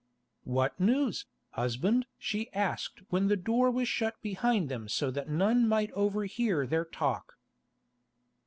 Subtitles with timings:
[0.45, 5.67] "What news, husband?" she asked when the door was shut behind them so that none
[5.67, 7.37] might overhear their talk.